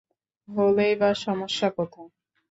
[0.47, 2.09] হলেই বা সমস্যা কোথায়?